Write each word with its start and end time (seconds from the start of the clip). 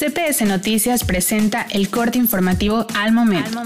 CPS 0.00 0.46
Noticias 0.46 1.04
presenta 1.04 1.66
el 1.72 1.90
corte 1.90 2.16
informativo 2.16 2.86
al 2.96 3.12
momento. 3.12 3.60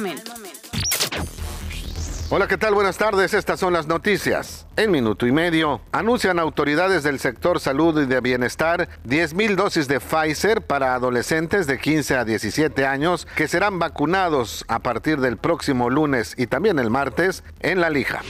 Hola, 2.29 2.49
¿qué 2.49 2.59
tal? 2.59 2.75
Buenas 2.75 2.99
tardes. 2.99 3.35
Estas 3.35 3.61
son 3.61 3.73
las 3.73 3.87
noticias. 3.87 4.67
En 4.77 4.91
minuto 4.91 5.29
y 5.29 5.31
medio, 5.31 5.81
anuncian 5.93 6.41
autoridades 6.41 7.05
del 7.05 7.21
sector 7.21 7.61
salud 7.61 8.03
y 8.03 8.07
de 8.07 8.21
bienestar 8.21 8.89
10.000 9.07 9.55
dosis 9.55 9.87
de 9.87 10.01
Pfizer 10.01 10.61
para 10.61 10.97
adolescentes 10.97 11.69
de 11.69 11.79
15 11.79 12.17
a 12.17 12.25
17 12.25 12.85
años 12.85 13.29
que 13.37 13.47
serán 13.47 13.79
vacunados 13.79 14.65
a 14.67 14.81
partir 14.81 15.21
del 15.21 15.37
próximo 15.37 15.89
lunes 15.89 16.35
y 16.37 16.49
también 16.49 16.81
el 16.81 16.91
martes 16.91 17.45
en 17.61 17.81
La 17.81 17.91
Lija. 17.91 18.23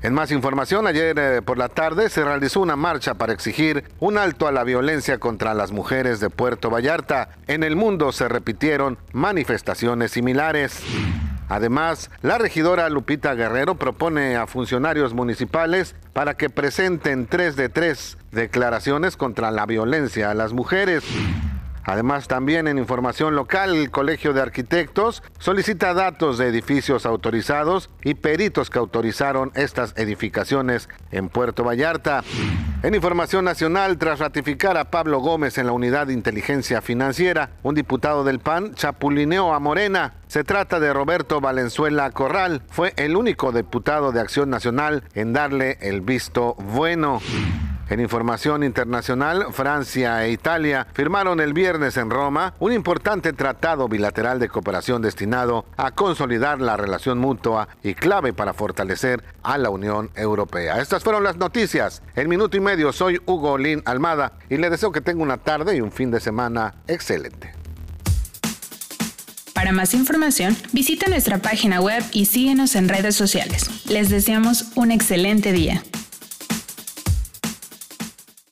En 0.00 0.14
más 0.14 0.30
información, 0.30 0.86
ayer 0.86 1.18
eh, 1.18 1.42
por 1.42 1.58
la 1.58 1.68
tarde 1.68 2.08
se 2.08 2.22
realizó 2.22 2.60
una 2.60 2.76
marcha 2.76 3.14
para 3.14 3.32
exigir 3.32 3.82
un 3.98 4.16
alto 4.16 4.46
a 4.46 4.52
la 4.52 4.62
violencia 4.62 5.18
contra 5.18 5.54
las 5.54 5.72
mujeres 5.72 6.20
de 6.20 6.30
Puerto 6.30 6.70
Vallarta. 6.70 7.30
En 7.48 7.64
el 7.64 7.74
mundo 7.74 8.12
se 8.12 8.28
repitieron 8.28 8.96
manifestaciones 9.12 10.12
similares. 10.12 10.80
Además, 11.48 12.10
la 12.22 12.38
regidora 12.38 12.88
Lupita 12.90 13.34
Guerrero 13.34 13.74
propone 13.74 14.36
a 14.36 14.46
funcionarios 14.46 15.14
municipales 15.14 15.96
para 16.12 16.34
que 16.34 16.48
presenten 16.48 17.26
tres 17.26 17.56
de 17.56 17.68
tres 17.68 18.18
declaraciones 18.30 19.16
contra 19.16 19.50
la 19.50 19.66
violencia 19.66 20.30
a 20.30 20.34
las 20.34 20.52
mujeres. 20.52 21.02
Además, 21.88 22.28
también 22.28 22.68
en 22.68 22.76
información 22.76 23.34
local, 23.34 23.74
el 23.74 23.90
Colegio 23.90 24.34
de 24.34 24.42
Arquitectos 24.42 25.22
solicita 25.38 25.94
datos 25.94 26.36
de 26.36 26.46
edificios 26.46 27.06
autorizados 27.06 27.88
y 28.04 28.12
peritos 28.12 28.68
que 28.68 28.78
autorizaron 28.78 29.52
estas 29.54 29.94
edificaciones 29.96 30.90
en 31.12 31.30
Puerto 31.30 31.64
Vallarta. 31.64 32.22
En 32.82 32.94
información 32.94 33.46
nacional, 33.46 33.96
tras 33.96 34.18
ratificar 34.18 34.76
a 34.76 34.90
Pablo 34.90 35.20
Gómez 35.20 35.56
en 35.56 35.64
la 35.64 35.72
unidad 35.72 36.08
de 36.08 36.12
inteligencia 36.12 36.82
financiera, 36.82 37.52
un 37.62 37.74
diputado 37.74 38.22
del 38.22 38.40
PAN 38.40 38.74
chapulineó 38.74 39.54
a 39.54 39.58
Morena. 39.58 40.12
Se 40.26 40.44
trata 40.44 40.80
de 40.80 40.92
Roberto 40.92 41.40
Valenzuela 41.40 42.10
Corral. 42.10 42.60
Fue 42.68 42.92
el 42.96 43.16
único 43.16 43.50
diputado 43.50 44.12
de 44.12 44.20
Acción 44.20 44.50
Nacional 44.50 45.04
en 45.14 45.32
darle 45.32 45.78
el 45.80 46.02
visto 46.02 46.54
bueno. 46.58 47.22
En 47.90 48.00
información 48.00 48.64
internacional, 48.64 49.46
Francia 49.50 50.22
e 50.24 50.30
Italia 50.30 50.86
firmaron 50.92 51.40
el 51.40 51.54
viernes 51.54 51.96
en 51.96 52.10
Roma 52.10 52.52
un 52.58 52.72
importante 52.72 53.32
tratado 53.32 53.88
bilateral 53.88 54.38
de 54.38 54.48
cooperación 54.48 55.00
destinado 55.00 55.64
a 55.76 55.92
consolidar 55.92 56.60
la 56.60 56.76
relación 56.76 57.18
mutua 57.18 57.68
y 57.82 57.94
clave 57.94 58.34
para 58.34 58.52
fortalecer 58.52 59.24
a 59.42 59.56
la 59.56 59.70
Unión 59.70 60.10
Europea. 60.16 60.80
Estas 60.80 61.02
fueron 61.02 61.24
las 61.24 61.38
noticias. 61.38 62.02
En 62.14 62.28
minuto 62.28 62.58
y 62.58 62.60
medio 62.60 62.92
soy 62.92 63.20
Hugo 63.24 63.56
Lin 63.56 63.82
Almada 63.86 64.32
y 64.50 64.58
le 64.58 64.68
deseo 64.68 64.92
que 64.92 65.00
tenga 65.00 65.22
una 65.22 65.38
tarde 65.38 65.74
y 65.74 65.80
un 65.80 65.90
fin 65.90 66.10
de 66.10 66.20
semana 66.20 66.74
excelente. 66.88 67.54
Para 69.54 69.72
más 69.72 69.94
información, 69.94 70.56
visita 70.72 71.08
nuestra 71.08 71.38
página 71.38 71.80
web 71.80 72.04
y 72.12 72.26
síguenos 72.26 72.76
en 72.76 72.88
redes 72.88 73.16
sociales. 73.16 73.68
Les 73.88 74.08
deseamos 74.10 74.66
un 74.76 74.92
excelente 74.92 75.52
día. 75.52 75.82